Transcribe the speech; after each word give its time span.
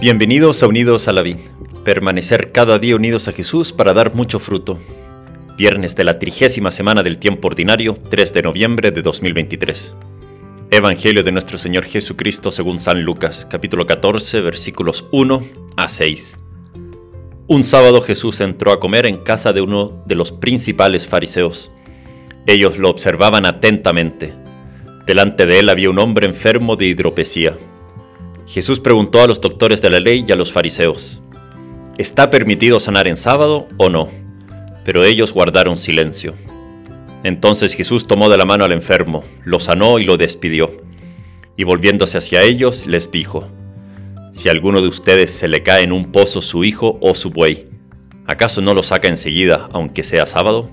Bienvenidos 0.00 0.62
a 0.62 0.68
Unidos 0.68 1.08
a 1.08 1.12
la 1.12 1.22
Vid. 1.22 1.38
Permanecer 1.82 2.52
cada 2.52 2.78
día 2.78 2.94
unidos 2.94 3.26
a 3.26 3.32
Jesús 3.32 3.72
para 3.72 3.94
dar 3.94 4.14
mucho 4.14 4.38
fruto. 4.38 4.78
Viernes 5.56 5.96
de 5.96 6.04
la 6.04 6.20
trigésima 6.20 6.70
semana 6.70 7.02
del 7.02 7.18
tiempo 7.18 7.48
ordinario, 7.48 7.96
3 8.08 8.32
de 8.32 8.42
noviembre 8.42 8.92
de 8.92 9.02
2023. 9.02 9.96
Evangelio 10.70 11.24
de 11.24 11.32
nuestro 11.32 11.58
Señor 11.58 11.82
Jesucristo 11.82 12.52
según 12.52 12.78
San 12.78 13.02
Lucas, 13.02 13.44
capítulo 13.44 13.86
14, 13.86 14.40
versículos 14.40 15.08
1 15.10 15.42
a 15.76 15.88
6. 15.88 16.38
Un 17.48 17.64
sábado 17.64 18.00
Jesús 18.00 18.38
entró 18.38 18.70
a 18.70 18.78
comer 18.78 19.04
en 19.04 19.16
casa 19.16 19.52
de 19.52 19.62
uno 19.62 20.04
de 20.06 20.14
los 20.14 20.30
principales 20.30 21.08
fariseos. 21.08 21.72
Ellos 22.46 22.78
lo 22.78 22.88
observaban 22.88 23.46
atentamente. 23.46 24.32
Delante 25.06 25.44
de 25.44 25.58
él 25.58 25.68
había 25.68 25.90
un 25.90 25.98
hombre 25.98 26.28
enfermo 26.28 26.76
de 26.76 26.86
hidropesía 26.86 27.56
Jesús 28.48 28.80
preguntó 28.80 29.22
a 29.22 29.26
los 29.26 29.42
doctores 29.42 29.82
de 29.82 29.90
la 29.90 30.00
ley 30.00 30.24
y 30.26 30.32
a 30.32 30.36
los 30.36 30.52
fariseos, 30.52 31.20
¿está 31.98 32.30
permitido 32.30 32.80
sanar 32.80 33.06
en 33.06 33.18
sábado 33.18 33.68
o 33.76 33.90
no? 33.90 34.08
Pero 34.86 35.04
ellos 35.04 35.34
guardaron 35.34 35.76
silencio. 35.76 36.32
Entonces 37.24 37.74
Jesús 37.74 38.06
tomó 38.06 38.30
de 38.30 38.38
la 38.38 38.46
mano 38.46 38.64
al 38.64 38.72
enfermo, 38.72 39.22
lo 39.44 39.60
sanó 39.60 39.98
y 39.98 40.04
lo 40.04 40.16
despidió. 40.16 40.70
Y 41.58 41.64
volviéndose 41.64 42.16
hacia 42.16 42.42
ellos, 42.42 42.86
les 42.86 43.10
dijo, 43.10 43.50
Si 44.32 44.48
a 44.48 44.52
alguno 44.52 44.80
de 44.80 44.88
ustedes 44.88 45.30
se 45.30 45.46
le 45.46 45.62
cae 45.62 45.82
en 45.82 45.92
un 45.92 46.10
pozo 46.10 46.40
su 46.40 46.64
hijo 46.64 46.98
o 47.02 47.14
su 47.14 47.28
buey, 47.28 47.66
¿acaso 48.26 48.62
no 48.62 48.72
lo 48.72 48.82
saca 48.82 49.08
enseguida, 49.08 49.68
aunque 49.72 50.02
sea 50.02 50.24
sábado? 50.24 50.70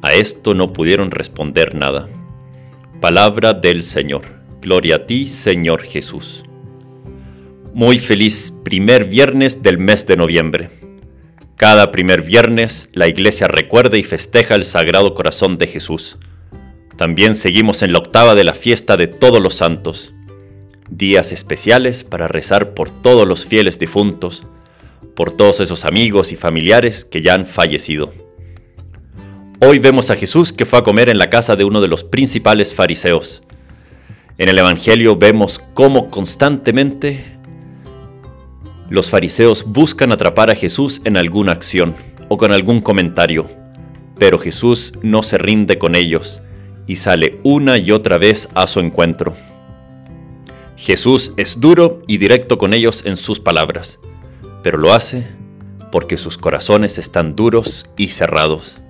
A 0.00 0.14
esto 0.14 0.54
no 0.54 0.72
pudieron 0.72 1.10
responder 1.10 1.74
nada. 1.74 2.08
Palabra 3.02 3.52
del 3.52 3.82
Señor. 3.82 4.22
Gloria 4.62 4.96
a 4.96 5.06
ti, 5.06 5.28
Señor 5.28 5.82
Jesús. 5.82 6.46
Muy 7.76 7.98
feliz 7.98 8.54
primer 8.64 9.04
viernes 9.04 9.62
del 9.62 9.76
mes 9.76 10.06
de 10.06 10.16
noviembre. 10.16 10.70
Cada 11.56 11.90
primer 11.90 12.22
viernes 12.22 12.88
la 12.94 13.06
iglesia 13.06 13.48
recuerda 13.48 13.98
y 13.98 14.02
festeja 14.02 14.54
el 14.54 14.64
Sagrado 14.64 15.12
Corazón 15.12 15.58
de 15.58 15.66
Jesús. 15.66 16.16
También 16.96 17.34
seguimos 17.34 17.82
en 17.82 17.92
la 17.92 17.98
octava 17.98 18.34
de 18.34 18.44
la 18.44 18.54
fiesta 18.54 18.96
de 18.96 19.08
todos 19.08 19.42
los 19.42 19.56
santos. 19.56 20.14
Días 20.88 21.32
especiales 21.32 22.02
para 22.02 22.28
rezar 22.28 22.72
por 22.72 22.88
todos 22.88 23.28
los 23.28 23.44
fieles 23.44 23.78
difuntos, 23.78 24.46
por 25.14 25.32
todos 25.32 25.60
esos 25.60 25.84
amigos 25.84 26.32
y 26.32 26.36
familiares 26.36 27.04
que 27.04 27.20
ya 27.20 27.34
han 27.34 27.44
fallecido. 27.44 28.10
Hoy 29.60 29.80
vemos 29.80 30.08
a 30.10 30.16
Jesús 30.16 30.50
que 30.50 30.64
fue 30.64 30.78
a 30.78 30.82
comer 30.82 31.10
en 31.10 31.18
la 31.18 31.28
casa 31.28 31.56
de 31.56 31.64
uno 31.64 31.82
de 31.82 31.88
los 31.88 32.04
principales 32.04 32.72
fariseos. 32.72 33.42
En 34.38 34.48
el 34.48 34.58
Evangelio 34.58 35.16
vemos 35.16 35.58
cómo 35.58 36.08
constantemente 36.08 37.35
los 38.88 39.10
fariseos 39.10 39.64
buscan 39.64 40.12
atrapar 40.12 40.50
a 40.50 40.54
Jesús 40.54 41.00
en 41.04 41.16
alguna 41.16 41.52
acción 41.52 41.94
o 42.28 42.36
con 42.36 42.52
algún 42.52 42.80
comentario, 42.80 43.46
pero 44.18 44.38
Jesús 44.38 44.94
no 45.02 45.22
se 45.22 45.38
rinde 45.38 45.78
con 45.78 45.94
ellos 45.94 46.42
y 46.86 46.96
sale 46.96 47.40
una 47.42 47.78
y 47.78 47.90
otra 47.90 48.18
vez 48.18 48.48
a 48.54 48.66
su 48.66 48.80
encuentro. 48.80 49.34
Jesús 50.76 51.32
es 51.36 51.60
duro 51.60 52.02
y 52.06 52.18
directo 52.18 52.58
con 52.58 52.74
ellos 52.74 53.02
en 53.04 53.16
sus 53.16 53.40
palabras, 53.40 53.98
pero 54.62 54.78
lo 54.78 54.92
hace 54.92 55.26
porque 55.90 56.16
sus 56.16 56.38
corazones 56.38 56.98
están 56.98 57.34
duros 57.34 57.90
y 57.96 58.08
cerrados. 58.08 58.80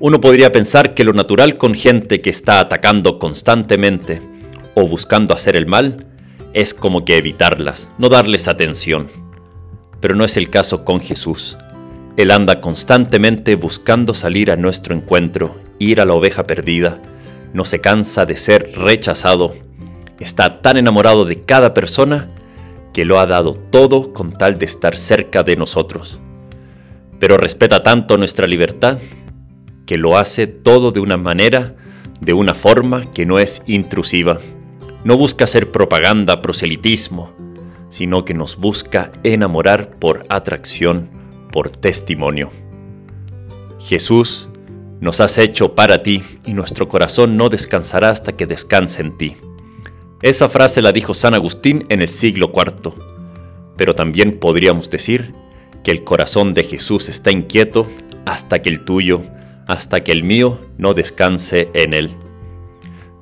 Uno 0.00 0.20
podría 0.20 0.52
pensar 0.52 0.94
que 0.94 1.04
lo 1.04 1.12
natural 1.12 1.56
con 1.56 1.74
gente 1.74 2.20
que 2.20 2.30
está 2.30 2.60
atacando 2.60 3.18
constantemente 3.18 4.20
o 4.74 4.86
buscando 4.86 5.34
hacer 5.34 5.56
el 5.56 5.66
mal 5.66 6.07
es 6.58 6.74
como 6.74 7.04
que 7.04 7.16
evitarlas, 7.16 7.88
no 7.98 8.08
darles 8.08 8.48
atención. 8.48 9.06
Pero 10.00 10.16
no 10.16 10.24
es 10.24 10.36
el 10.36 10.50
caso 10.50 10.84
con 10.84 11.00
Jesús. 11.00 11.56
Él 12.16 12.32
anda 12.32 12.60
constantemente 12.60 13.54
buscando 13.54 14.12
salir 14.12 14.50
a 14.50 14.56
nuestro 14.56 14.92
encuentro, 14.92 15.54
ir 15.78 16.00
a 16.00 16.04
la 16.04 16.14
oveja 16.14 16.48
perdida, 16.48 17.00
no 17.52 17.64
se 17.64 17.80
cansa 17.80 18.26
de 18.26 18.36
ser 18.36 18.72
rechazado, 18.74 19.54
está 20.18 20.60
tan 20.60 20.76
enamorado 20.76 21.24
de 21.24 21.42
cada 21.42 21.74
persona 21.74 22.28
que 22.92 23.04
lo 23.04 23.20
ha 23.20 23.26
dado 23.26 23.54
todo 23.54 24.12
con 24.12 24.32
tal 24.32 24.58
de 24.58 24.66
estar 24.66 24.96
cerca 24.96 25.44
de 25.44 25.54
nosotros. 25.54 26.18
Pero 27.20 27.36
respeta 27.36 27.84
tanto 27.84 28.18
nuestra 28.18 28.48
libertad 28.48 28.98
que 29.86 29.96
lo 29.96 30.18
hace 30.18 30.48
todo 30.48 30.90
de 30.90 30.98
una 30.98 31.18
manera, 31.18 31.76
de 32.20 32.32
una 32.32 32.54
forma 32.54 33.12
que 33.12 33.26
no 33.26 33.38
es 33.38 33.62
intrusiva 33.68 34.40
no 35.04 35.16
busca 35.16 35.44
hacer 35.44 35.70
propaganda, 35.70 36.42
proselitismo, 36.42 37.30
sino 37.88 38.24
que 38.24 38.34
nos 38.34 38.56
busca 38.56 39.12
enamorar 39.22 39.96
por 39.98 40.26
atracción, 40.28 41.08
por 41.50 41.70
testimonio. 41.70 42.50
Jesús, 43.80 44.48
nos 45.00 45.20
has 45.20 45.38
hecho 45.38 45.74
para 45.74 46.02
ti 46.02 46.22
y 46.44 46.54
nuestro 46.54 46.88
corazón 46.88 47.36
no 47.36 47.48
descansará 47.48 48.10
hasta 48.10 48.32
que 48.32 48.46
descanse 48.46 49.00
en 49.00 49.16
ti. 49.16 49.36
Esa 50.22 50.48
frase 50.48 50.82
la 50.82 50.92
dijo 50.92 51.14
San 51.14 51.34
Agustín 51.34 51.86
en 51.88 52.02
el 52.02 52.08
siglo 52.08 52.50
IV, 52.52 52.94
pero 53.76 53.94
también 53.94 54.38
podríamos 54.40 54.90
decir 54.90 55.34
que 55.84 55.92
el 55.92 56.02
corazón 56.02 56.54
de 56.54 56.64
Jesús 56.64 57.08
está 57.08 57.30
inquieto 57.30 57.86
hasta 58.26 58.60
que 58.60 58.70
el 58.70 58.84
tuyo, 58.84 59.22
hasta 59.68 60.02
que 60.02 60.10
el 60.10 60.24
mío 60.24 60.58
no 60.76 60.94
descanse 60.94 61.70
en 61.74 61.94
él. 61.94 62.16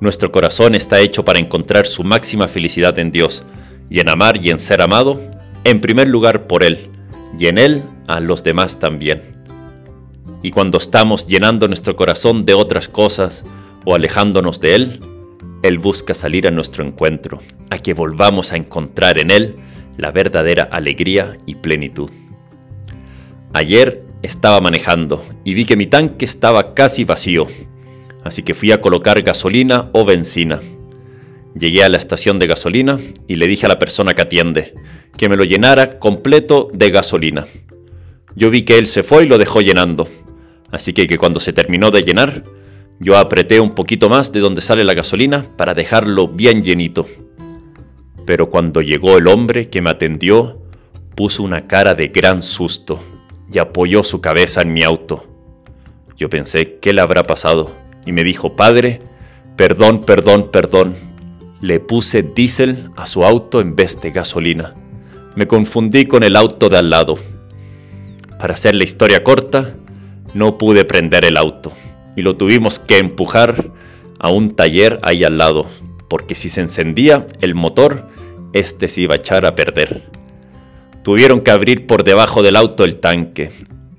Nuestro 0.00 0.30
corazón 0.30 0.74
está 0.74 1.00
hecho 1.00 1.24
para 1.24 1.38
encontrar 1.38 1.86
su 1.86 2.04
máxima 2.04 2.48
felicidad 2.48 2.98
en 2.98 3.10
Dios, 3.12 3.44
y 3.88 4.00
en 4.00 4.08
amar 4.08 4.36
y 4.44 4.50
en 4.50 4.58
ser 4.58 4.82
amado, 4.82 5.20
en 5.64 5.80
primer 5.80 6.08
lugar 6.08 6.46
por 6.46 6.62
Él, 6.62 6.90
y 7.38 7.46
en 7.46 7.56
Él 7.56 7.84
a 8.06 8.20
los 8.20 8.44
demás 8.44 8.78
también. 8.78 9.22
Y 10.42 10.50
cuando 10.50 10.78
estamos 10.78 11.26
llenando 11.26 11.66
nuestro 11.66 11.96
corazón 11.96 12.44
de 12.44 12.54
otras 12.54 12.88
cosas 12.88 13.44
o 13.84 13.94
alejándonos 13.94 14.60
de 14.60 14.74
Él, 14.74 15.00
Él 15.62 15.78
busca 15.78 16.14
salir 16.14 16.46
a 16.46 16.50
nuestro 16.50 16.84
encuentro, 16.84 17.38
a 17.70 17.78
que 17.78 17.94
volvamos 17.94 18.52
a 18.52 18.56
encontrar 18.56 19.18
en 19.18 19.30
Él 19.30 19.56
la 19.96 20.10
verdadera 20.10 20.64
alegría 20.64 21.38
y 21.46 21.54
plenitud. 21.54 22.10
Ayer 23.54 24.04
estaba 24.22 24.60
manejando 24.60 25.24
y 25.42 25.54
vi 25.54 25.64
que 25.64 25.76
mi 25.76 25.86
tanque 25.86 26.26
estaba 26.26 26.74
casi 26.74 27.04
vacío 27.04 27.46
así 28.26 28.42
que 28.42 28.54
fui 28.54 28.72
a 28.72 28.80
colocar 28.80 29.22
gasolina 29.22 29.90
o 29.92 30.04
benzina. 30.04 30.60
Llegué 31.58 31.84
a 31.84 31.88
la 31.88 31.96
estación 31.96 32.38
de 32.38 32.46
gasolina 32.46 32.98
y 33.26 33.36
le 33.36 33.46
dije 33.46 33.66
a 33.66 33.68
la 33.70 33.78
persona 33.78 34.14
que 34.14 34.22
atiende 34.22 34.74
que 35.16 35.28
me 35.28 35.36
lo 35.36 35.44
llenara 35.44 35.98
completo 35.98 36.68
de 36.72 36.90
gasolina. 36.90 37.46
Yo 38.34 38.50
vi 38.50 38.62
que 38.62 38.76
él 38.78 38.86
se 38.86 39.02
fue 39.02 39.24
y 39.24 39.28
lo 39.28 39.38
dejó 39.38 39.62
llenando, 39.62 40.08
así 40.70 40.92
que, 40.92 41.16
cuando 41.16 41.40
se 41.40 41.54
terminó 41.54 41.90
de 41.90 42.02
llenar, 42.02 42.44
yo 43.00 43.16
apreté 43.16 43.60
un 43.60 43.74
poquito 43.74 44.08
más 44.08 44.32
de 44.32 44.40
donde 44.40 44.60
sale 44.60 44.84
la 44.84 44.94
gasolina 44.94 45.46
para 45.56 45.74
dejarlo 45.74 46.28
bien 46.28 46.62
llenito. 46.62 47.06
Pero 48.26 48.50
cuando 48.50 48.82
llegó 48.82 49.16
el 49.16 49.26
hombre 49.28 49.70
que 49.70 49.80
me 49.80 49.90
atendió, 49.90 50.62
puso 51.14 51.42
una 51.42 51.66
cara 51.66 51.94
de 51.94 52.08
gran 52.08 52.42
susto 52.42 53.00
y 53.50 53.58
apoyó 53.58 54.02
su 54.02 54.20
cabeza 54.20 54.62
en 54.62 54.72
mi 54.72 54.82
auto. 54.82 55.26
Yo 56.16 56.28
pensé, 56.28 56.78
¿qué 56.80 56.92
le 56.92 57.00
habrá 57.00 57.26
pasado? 57.26 57.70
Y 58.06 58.12
me 58.12 58.24
dijo, 58.24 58.56
Padre, 58.56 59.02
perdón, 59.56 60.02
perdón, 60.02 60.50
perdón. 60.50 60.94
Le 61.60 61.80
puse 61.80 62.22
diésel 62.22 62.90
a 62.96 63.06
su 63.06 63.24
auto 63.24 63.60
en 63.60 63.76
vez 63.76 64.00
de 64.00 64.12
gasolina. 64.12 64.74
Me 65.34 65.46
confundí 65.46 66.06
con 66.06 66.22
el 66.22 66.36
auto 66.36 66.68
de 66.68 66.78
al 66.78 66.88
lado. 66.88 67.18
Para 68.38 68.54
hacer 68.54 68.74
la 68.74 68.84
historia 68.84 69.22
corta, 69.24 69.74
no 70.32 70.56
pude 70.56 70.84
prender 70.84 71.24
el 71.24 71.36
auto 71.36 71.72
y 72.16 72.22
lo 72.22 72.36
tuvimos 72.36 72.78
que 72.78 72.98
empujar 72.98 73.70
a 74.18 74.30
un 74.30 74.56
taller 74.56 74.98
ahí 75.02 75.22
al 75.22 75.38
lado, 75.38 75.66
porque 76.08 76.34
si 76.34 76.48
se 76.48 76.62
encendía 76.62 77.26
el 77.40 77.54
motor, 77.54 78.08
este 78.54 78.88
se 78.88 79.02
iba 79.02 79.14
a 79.14 79.18
echar 79.18 79.44
a 79.44 79.54
perder. 79.54 80.02
Tuvieron 81.04 81.42
que 81.42 81.50
abrir 81.50 81.86
por 81.86 82.02
debajo 82.02 82.42
del 82.42 82.56
auto 82.56 82.84
el 82.84 82.96
tanque. 82.96 83.52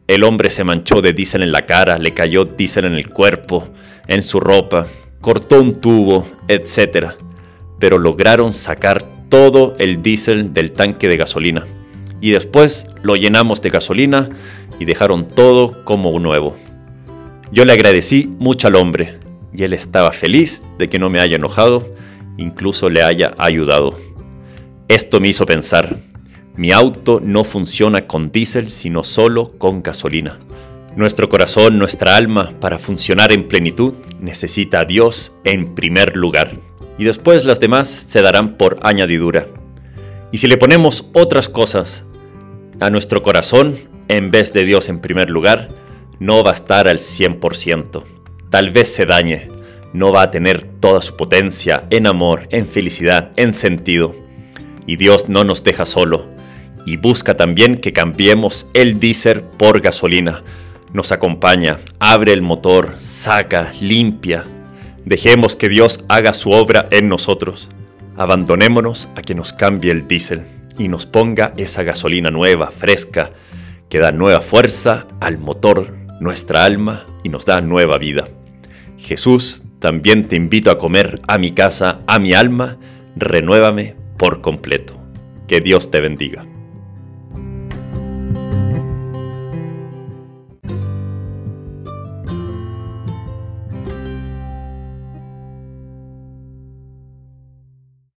El 0.08 0.24
hombre 0.24 0.50
se 0.50 0.64
manchó 0.64 1.02
de 1.02 1.14
diésel 1.14 1.44
en 1.44 1.52
la 1.52 1.66
cara, 1.66 2.00
le 2.00 2.14
cayó 2.14 2.46
diésel 2.46 2.86
en 2.86 2.94
el 2.94 3.10
cuerpo, 3.10 3.70
en 4.08 4.22
su 4.22 4.40
ropa, 4.40 4.88
cortó 5.22 5.62
un 5.62 5.82
tubo, 5.82 6.26
etc. 6.48 7.10
Pero 7.80 7.98
lograron 7.98 8.54
sacar 8.54 9.04
todo 9.30 9.76
el 9.80 10.02
diésel 10.02 10.54
del 10.54 10.72
tanque 10.72 11.08
de 11.08 11.18
gasolina. 11.18 11.66
Y 12.22 12.32
después 12.32 12.88
lo 13.04 13.16
llenamos 13.16 13.62
de 13.62 13.70
gasolina 13.70 14.30
y 14.80 14.86
dejaron 14.86 15.28
todo 15.28 15.84
como 15.84 16.18
nuevo. 16.20 16.56
Yo 17.52 17.66
le 17.66 17.74
agradecí 17.74 18.34
mucho 18.40 18.68
al 18.68 18.76
hombre 18.76 19.20
y 19.54 19.64
él 19.64 19.74
estaba 19.74 20.12
feliz 20.12 20.64
de 20.78 20.90
que 20.90 21.00
no 21.00 21.10
me 21.10 21.20
haya 21.20 21.38
enojado, 21.38 21.96
incluso 22.38 22.90
le 22.90 23.04
haya 23.04 23.34
ayudado. 23.38 23.96
Esto 24.88 25.20
me 25.20 25.30
hizo 25.30 25.46
pensar, 25.46 25.98
mi 26.56 26.72
auto 26.72 27.22
no 27.24 27.44
funciona 27.44 28.08
con 28.08 28.32
diésel 28.32 28.70
sino 28.70 29.04
solo 29.04 29.48
con 29.48 29.84
gasolina. 29.84 30.40
Nuestro 30.98 31.30
corazón, 31.30 31.78
nuestra 31.78 32.18
alma, 32.18 32.54
para 32.60 32.80
funcionar 32.80 33.32
en 33.32 33.48
plenitud, 33.48 33.94
necesita 34.20 34.80
a 34.80 34.86
Dios 34.86 35.38
en 35.44 35.76
primer 35.76 36.18
lugar, 36.18 36.58
y 36.98 37.04
después 37.04 37.46
las 37.46 37.60
demás 37.60 37.88
se 37.88 38.24
darán 38.24 38.58
por 38.58 38.80
añadidura. 38.82 39.46
Y 40.32 40.40
si 40.40 40.48
le 40.48 40.58
ponemos 40.58 41.12
otras 41.14 41.50
cosas 41.50 42.04
a 42.80 42.90
nuestro 42.90 43.22
corazón 43.22 43.76
en 44.08 44.32
vez 44.32 44.54
de 44.54 44.66
Dios 44.66 44.90
en 44.90 45.00
primer 45.00 45.30
lugar, 45.30 45.70
no 46.18 46.44
va 46.44 46.50
a 46.50 46.56
estar 46.56 46.88
al 46.88 46.98
100%. 46.98 48.04
Tal 48.50 48.72
vez 48.72 48.92
se 48.92 49.06
dañe, 49.06 49.50
no 49.94 50.12
va 50.12 50.24
a 50.24 50.32
tener 50.32 50.64
toda 50.64 51.04
su 51.04 51.16
potencia 51.16 51.84
en 51.92 52.08
amor, 52.08 52.48
en 52.50 52.66
felicidad, 52.66 53.34
en 53.36 53.54
sentido. 53.54 54.16
Y 54.88 54.96
Dios 54.96 55.30
no 55.30 55.44
nos 55.44 55.64
deja 55.64 55.86
solo 55.86 56.26
y 56.88 56.98
busca 56.98 57.38
también 57.38 57.78
que 57.78 57.94
cambiemos 57.94 58.68
el 58.74 59.00
diésel 59.00 59.42
por 59.42 59.80
gasolina. 59.80 60.42
Nos 60.94 61.12
acompaña, 61.12 61.78
abre 62.00 62.34
el 62.34 62.42
motor, 62.42 62.96
saca, 62.98 63.74
limpia. 63.82 64.46
Dejemos 65.06 65.56
que 65.56 65.70
Dios 65.70 66.06
haga 66.08 66.34
su 66.34 66.52
obra 66.52 66.88
en 66.92 67.10
nosotros. 67.10 67.70
Abandonémonos 68.16 69.08
a 69.16 69.22
que 69.22 69.36
nos 69.36 69.54
cambie 69.54 69.92
el 69.92 70.08
diésel 70.08 70.44
y 70.78 70.88
nos 70.88 71.06
ponga 71.06 71.54
esa 71.58 71.84
gasolina 71.84 72.32
nueva, 72.32 72.72
fresca, 72.72 73.32
que 73.90 74.00
da 74.00 74.12
nueva 74.12 74.42
fuerza 74.42 75.08
al 75.20 75.38
motor, 75.38 75.96
nuestra 76.20 76.64
alma 76.66 77.06
y 77.24 77.30
nos 77.30 77.46
da 77.46 77.62
nueva 77.62 77.98
vida. 77.98 78.28
Jesús, 78.98 79.64
también 79.80 80.28
te 80.28 80.36
invito 80.36 80.72
a 80.72 80.78
comer 80.78 81.22
a 81.28 81.38
mi 81.38 81.52
casa, 81.52 82.00
a 82.08 82.18
mi 82.18 82.34
alma, 82.34 82.78
renuévame 83.16 83.96
por 84.18 84.42
completo. 84.42 84.96
Que 85.48 85.62
Dios 85.62 85.92
te 85.92 86.02
bendiga. 86.02 86.46